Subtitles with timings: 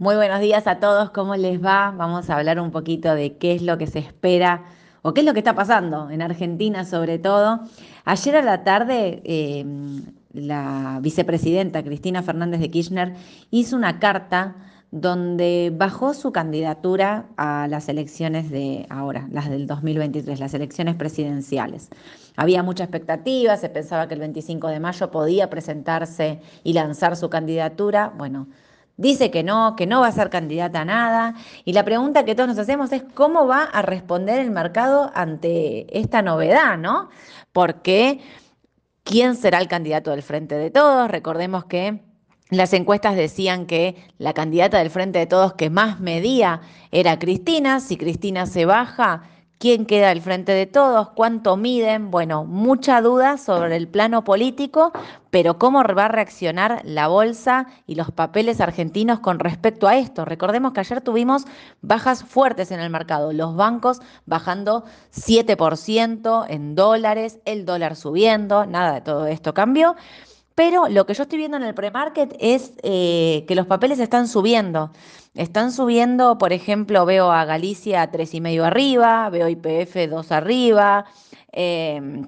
[0.00, 1.90] Muy buenos días a todos, ¿cómo les va?
[1.90, 4.62] Vamos a hablar un poquito de qué es lo que se espera
[5.02, 7.62] o qué es lo que está pasando en Argentina sobre todo.
[8.04, 9.66] Ayer a la tarde eh,
[10.32, 13.14] la vicepresidenta Cristina Fernández de Kirchner
[13.50, 14.54] hizo una carta
[14.92, 21.88] donde bajó su candidatura a las elecciones de ahora, las del 2023, las elecciones presidenciales.
[22.36, 27.28] Había mucha expectativa, se pensaba que el 25 de mayo podía presentarse y lanzar su
[27.28, 28.12] candidatura.
[28.16, 28.46] Bueno,
[28.98, 31.34] dice que no, que no va a ser candidata a nada.
[31.64, 35.86] Y la pregunta que todos nos hacemos es cómo va a responder el mercado ante
[35.98, 37.08] esta novedad, ¿no?
[37.52, 38.20] Porque
[39.04, 41.10] ¿quién será el candidato del Frente de Todos?
[41.10, 42.02] Recordemos que
[42.50, 46.60] las encuestas decían que la candidata del Frente de Todos que más medía
[46.90, 47.80] era Cristina.
[47.80, 49.22] Si Cristina se baja,
[49.58, 54.92] quién queda al frente de todos, cuánto miden, bueno, mucha duda sobre el plano político,
[55.30, 60.24] pero cómo va a reaccionar la bolsa y los papeles argentinos con respecto a esto.
[60.24, 61.44] Recordemos que ayer tuvimos
[61.82, 68.94] bajas fuertes en el mercado, los bancos bajando 7% en dólares, el dólar subiendo, nada
[68.94, 69.96] de todo esto cambió.
[70.58, 74.26] Pero lo que yo estoy viendo en el premarket es eh, que los papeles están
[74.26, 74.90] subiendo.
[75.36, 81.04] Están subiendo, por ejemplo, veo a Galicia 3,5 arriba, veo IPF 2 arriba.
[81.52, 82.26] Em,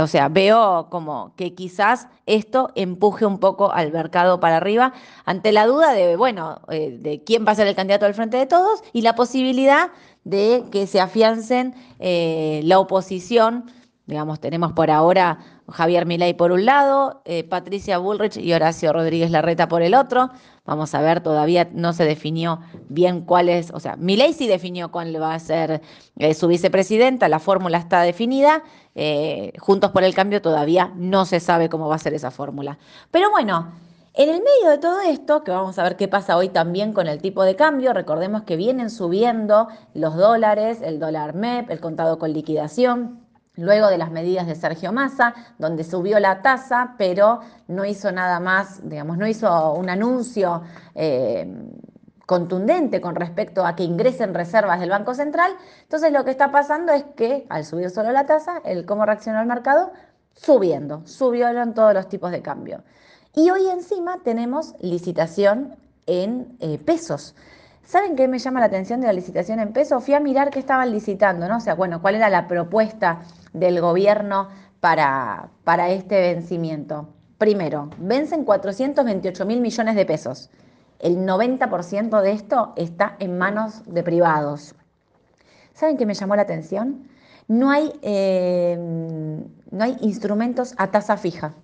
[0.00, 4.92] o sea, veo como que quizás esto empuje un poco al mercado para arriba
[5.24, 8.36] ante la duda de, bueno, eh, de quién va a ser el candidato del frente
[8.36, 9.90] de todos y la posibilidad
[10.22, 13.64] de que se afiancen eh, la oposición
[14.06, 19.30] Digamos, tenemos por ahora Javier Milei por un lado, eh, Patricia Bullrich y Horacio Rodríguez
[19.30, 20.30] Larreta por el otro.
[20.64, 24.90] Vamos a ver, todavía no se definió bien cuál es, o sea, Milei sí definió
[24.90, 25.82] cuál va a ser
[26.16, 28.64] eh, su vicepresidenta, la fórmula está definida.
[28.96, 32.78] Eh, Juntos por el Cambio todavía no se sabe cómo va a ser esa fórmula.
[33.12, 33.72] Pero bueno,
[34.14, 37.06] en el medio de todo esto, que vamos a ver qué pasa hoy también con
[37.06, 42.18] el tipo de cambio, recordemos que vienen subiendo los dólares, el dólar MEP, el contado
[42.18, 43.21] con liquidación.
[43.56, 48.40] Luego de las medidas de Sergio Massa, donde subió la tasa, pero no hizo nada
[48.40, 50.62] más, digamos, no hizo un anuncio
[50.94, 51.46] eh,
[52.24, 55.52] contundente con respecto a que ingresen reservas del Banco Central.
[55.82, 59.38] Entonces lo que está pasando es que al subir solo la tasa, el cómo reaccionó
[59.42, 59.92] el mercado,
[60.32, 62.82] subiendo, subieron todos los tipos de cambio.
[63.34, 65.76] Y hoy encima tenemos licitación
[66.06, 67.34] en eh, pesos.
[67.84, 70.02] ¿Saben qué me llama la atención de la licitación en pesos?
[70.02, 71.58] Fui a mirar qué estaban licitando, ¿no?
[71.58, 73.20] O sea, bueno, cuál era la propuesta
[73.52, 74.48] del gobierno
[74.80, 77.08] para, para este vencimiento.
[77.38, 80.50] Primero, vencen 428 mil millones de pesos.
[80.98, 84.74] El 90% de esto está en manos de privados.
[85.74, 87.08] ¿Saben qué me llamó la atención?
[87.48, 91.54] No hay, eh, no hay instrumentos a tasa fija.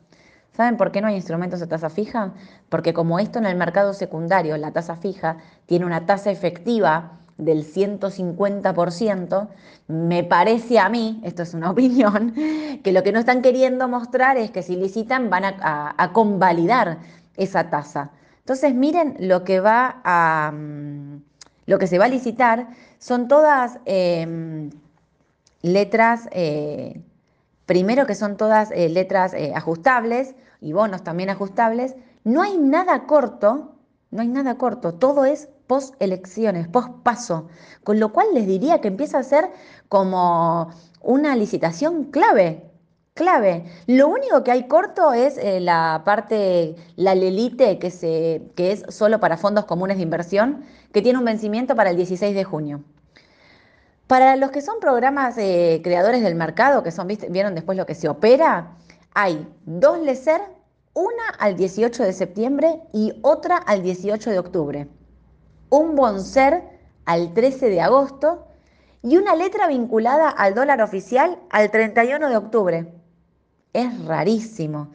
[0.52, 2.32] ¿Saben por qué no hay instrumentos de tasa fija?
[2.68, 7.64] Porque como esto en el mercado secundario, la tasa fija, tiene una tasa efectiva del
[7.64, 9.48] 150%,
[9.86, 12.34] me parece a mí, esto es una opinión,
[12.82, 16.98] que lo que no están queriendo mostrar es que si licitan van a, convalidar
[17.36, 18.10] esa tasa.
[18.40, 21.22] Entonces miren lo que va a, mm,
[21.66, 22.68] lo que se va a licitar.
[22.98, 24.70] Son todas em,
[25.62, 27.00] letras, eh,
[27.66, 31.94] primero que son todas eh, letras eh, ajustables, y bonos también ajustables,
[32.24, 33.76] no hay nada corto,
[34.10, 37.46] no hay nada corto, todo es post elecciones, post paso,
[37.84, 39.50] con lo cual les diría que empieza a ser
[39.88, 42.68] como una licitación clave,
[43.14, 43.64] clave.
[43.86, 48.84] Lo único que hay corto es eh, la parte, la LELITE, que, se, que es
[48.88, 52.82] solo para fondos comunes de inversión, que tiene un vencimiento para el 16 de junio.
[54.06, 57.94] Para los que son programas eh, creadores del mercado, que son, vieron después lo que
[57.94, 58.76] se opera,
[59.12, 60.40] hay dos LECER,
[60.94, 64.88] una al 18 de septiembre y otra al 18 de octubre.
[65.70, 66.62] Un BONCER
[67.04, 68.46] al 13 de agosto
[69.02, 72.92] y una letra vinculada al dólar oficial al 31 de octubre.
[73.72, 74.90] Es rarísimo.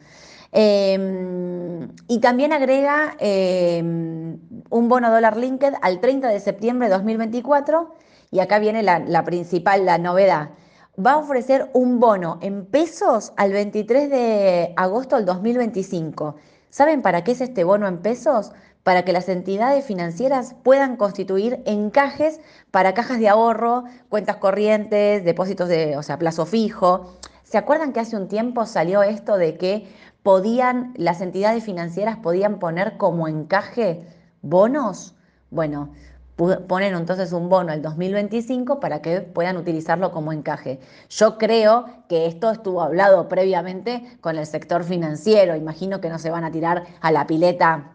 [0.52, 4.38] Em, y también agrega em,
[4.70, 7.94] un bono dólar linked al 30 de septiembre de 2024.
[8.30, 10.50] Y acá viene la, la principal, la novedad
[10.98, 16.36] va a ofrecer un bono en pesos al 23 de agosto del 2025.
[16.70, 18.52] ¿Saben para qué es este bono en pesos?
[18.84, 22.40] Para que las entidades financieras puedan constituir encajes
[22.70, 27.14] para cajas de ahorro, cuentas corrientes, depósitos de, o sea, plazo fijo.
[27.42, 29.88] ¿Se acuerdan que hace un tiempo salió esto de que
[30.22, 34.06] podían, las entidades financieras podían poner como encaje
[34.42, 35.14] bonos?
[35.50, 35.90] Bueno,
[36.36, 40.80] ponen entonces un bono al 2025 para que puedan utilizarlo como encaje.
[41.08, 45.54] Yo creo que esto estuvo hablado previamente con el sector financiero.
[45.56, 47.92] Imagino que no se van a tirar a la pileta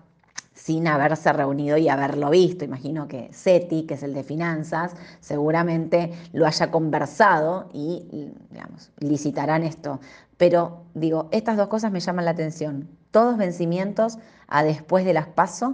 [0.69, 2.63] sin haberse reunido y haberlo visto.
[2.63, 9.63] Imagino que SETI, que es el de finanzas, seguramente lo haya conversado y, digamos, licitarán
[9.63, 9.99] esto.
[10.37, 12.87] Pero digo, estas dos cosas me llaman la atención.
[13.09, 15.73] Todos vencimientos a después de las PASO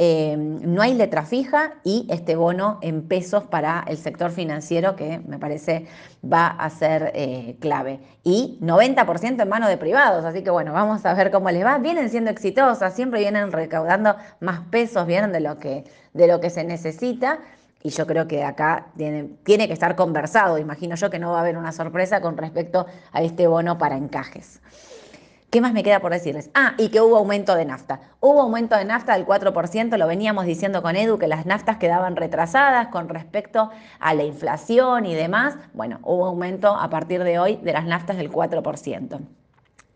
[0.00, 5.18] Em, no hay letra fija y este bono en pesos para el sector financiero que
[5.26, 5.86] me parece
[6.24, 7.98] va a ser eh, clave.
[8.22, 11.78] Y 90% en manos de privados, así que bueno, vamos a ver cómo les va.
[11.78, 15.82] Vienen siendo exitosas, siempre vienen recaudando más pesos, vienen de lo que,
[16.14, 17.40] de lo que se necesita.
[17.82, 20.58] Y yo creo que acá tiene, tiene que estar conversado.
[20.58, 23.96] Imagino yo que no va a haber una sorpresa con respecto a este bono para
[23.96, 24.60] encajes.
[25.50, 26.50] ¿Qué más me queda por decirles?
[26.52, 28.00] Ah, y que hubo aumento de nafta.
[28.20, 32.16] Hubo aumento de nafta del 4%, lo veníamos diciendo con Edu, que las naftas quedaban
[32.16, 35.56] retrasadas con respecto a la inflación y demás.
[35.72, 39.20] Bueno, hubo aumento a partir de hoy de las naftas del 4%.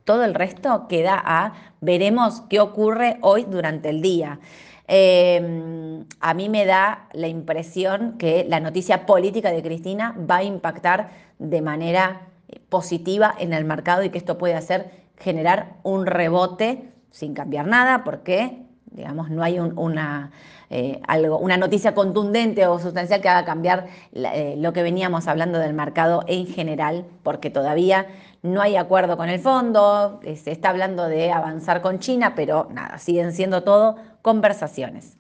[0.05, 1.53] Todo el resto queda a
[1.83, 4.41] veremos qué ocurre hoy durante el día.
[4.89, 10.45] Em, a mí me da la impresión que la noticia política de Cristina va a
[10.45, 12.23] impactar de manera
[12.71, 18.05] positiva en el mercado y que esto puede hacer generar un rebote sin cambiar nada,
[18.05, 18.63] porque
[18.93, 20.31] digamos, no hay una,
[20.71, 25.59] eh, algo, una noticia contundente o sustancial que haga cambiar eh, lo que veníamos hablando
[25.59, 28.07] del mercado en general, porque todavía
[28.43, 32.69] no hay acuerdo con el fondo, eh, se está hablando de avanzar con China, pero
[32.71, 35.17] nada, siguen siendo todo conversaciones.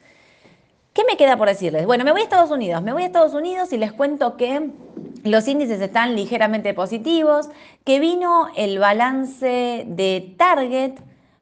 [0.92, 1.86] ¿Qué me queda por decirles?
[1.86, 4.70] Bueno, me voy a Estados Unidos, me voy a Estados Unidos y les cuento que
[5.22, 7.48] los índices están ligeramente positivos,
[7.84, 10.94] que vino el balance de Target,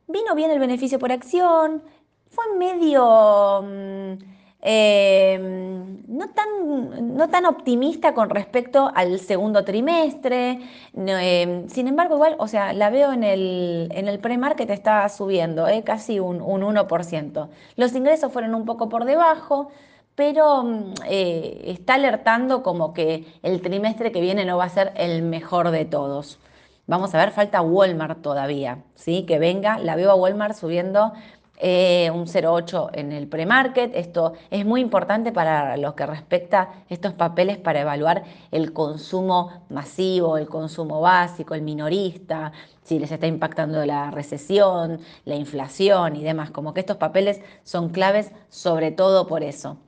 [0.06, 1.82] vino bien el beneficio por acción,
[2.28, 3.62] fue medio...
[3.62, 4.30] Mm,
[4.62, 10.60] Em, no, tan, no tan optimista con respecto al segundo trimestre.
[10.94, 15.66] Em, sin embargo, igual, o sea, la veo en el, en el pre-market está subiendo,
[15.66, 17.48] eh, casi un, un 1%.
[17.76, 19.70] Los ingresos fueron un poco por debajo,
[20.20, 24.92] pero mm, eh, está alertando como que el trimestre que viene no va a ser
[24.96, 26.38] el mejor de todos.
[26.86, 29.24] Vamos a ver, falta Walmart todavía, ¿sí?
[29.24, 31.14] Que venga, la veo a Walmart subiendo
[31.56, 33.92] eh, un 0,8 en el pre-market.
[33.94, 40.36] Esto es muy importante para lo que respecta estos papeles para evaluar el consumo masivo,
[40.36, 42.52] el consumo básico, el minorista,
[42.82, 46.50] si les está impactando la recesión, la inflación y demás.
[46.50, 49.78] Como que estos papeles son claves sobre todo por eso.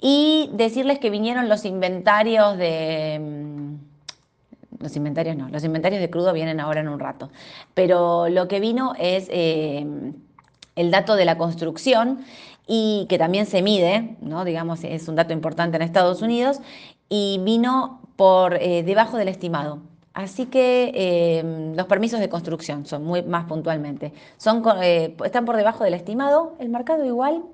[0.00, 3.56] Y decirles que vinieron los inventarios de mm,
[4.80, 7.30] los inventarios no, los inventarios de crudo vienen ahora en un rato.
[7.74, 9.86] Pero lo que vino es eh,
[10.76, 12.24] el dato de la construcción
[12.66, 14.44] y que también se mide, ¿no?
[14.44, 16.60] digamos, es un dato importante en Estados Unidos,
[17.08, 19.80] y vino por eh, debajo del estimado.
[20.14, 24.12] Así que eh, los permisos de construcción son muy más puntualmente.
[24.38, 26.54] Son, están por debajo del estimado.
[26.58, 27.44] El mercado igual,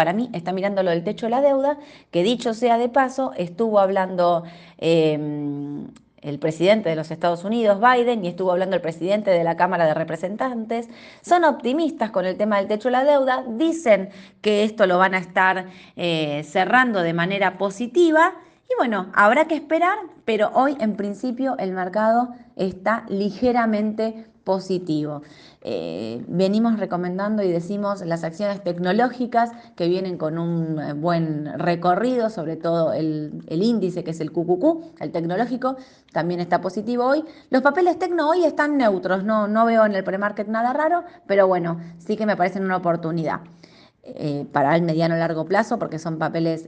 [0.00, 1.76] para mí, está mirando lo del techo de la deuda,
[2.10, 4.44] que dicho sea de paso, estuvo hablando
[4.78, 9.84] el presidente de los Estados Unidos, Biden, y estuvo hablando el presidente de la Cámara
[9.84, 10.88] de Representantes,
[11.20, 14.08] son optimistas con el tema del techo de la deuda, dicen
[14.40, 15.66] que esto lo van a estar
[15.96, 18.32] eh, cerrando de manera positiva.
[18.70, 25.22] Y bueno, habrá que esperar, pero hoy en principio el mercado está ligeramente positivo.
[25.62, 32.30] Eh, venimos recomendando y decimos las acciones tecnológicas que vienen con un eh, buen recorrido,
[32.30, 35.76] sobre todo el, índice que es el QQQ, el tecnológico,
[36.12, 37.24] también está positivo hoy.
[37.50, 41.46] Los papeles tecno hoy están neutros, no, no veo en el premarket nada raro, pero
[41.46, 43.40] bueno, sí que me parecen una oportunidad
[44.02, 46.66] eh, para el mediano largo plazo porque son papeles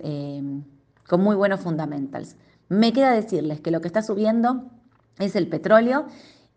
[1.09, 2.37] con muy buenos fundamentals.
[2.69, 4.71] Me queda decirles que lo que está subiendo
[5.19, 6.07] es el petróleo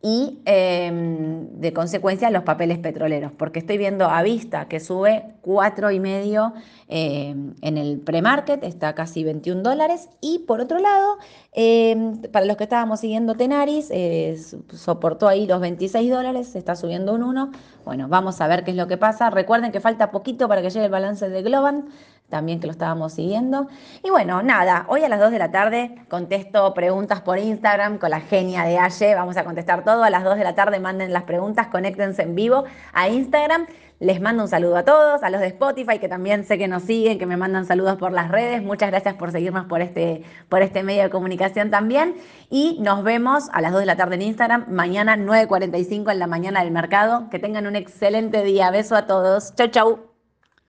[0.08, 5.90] y em, de consecuencia los papeles petroleros, porque estoy viendo a vista que sube cuatro
[5.90, 6.54] y medio
[6.88, 11.18] em, en el pre-market, está casi 21 dólares, y por otro lado,
[11.54, 14.38] em, para los que estábamos siguiendo Tenaris, eh,
[14.76, 17.52] soportó ahí los 26 dólares, está subiendo un 1,
[17.84, 20.70] bueno, vamos a ver qué es lo que pasa, recuerden que falta poquito para que
[20.70, 21.90] llegue el balance de Globant,
[22.30, 23.68] también que lo estábamos siguiendo.
[24.04, 28.10] Y bueno, nada, hoy a las 2 de la tarde contesto preguntas por Instagram con
[28.10, 29.16] la genia de Aye.
[29.16, 30.04] Vamos a contestar todo.
[30.04, 33.68] A las 2 de la tarde manden las preguntas, conéctense en vivo a Instagram.
[34.00, 36.84] Les mando un saludo a todos, a los de Spotify que también sé que nos
[36.84, 38.62] siguen, que me mandan saludos por las redes.
[38.62, 42.16] Muchas gracias por seguirnos por este, por este medio de comunicación también.
[42.50, 46.28] Y nos vemos a las 2 de la tarde en Instagram, mañana 9.45 en la
[46.28, 47.30] mañana del mercado.
[47.30, 48.70] Que tengan un excelente día.
[48.70, 49.56] Beso a todos.
[49.56, 50.15] Chau, chau.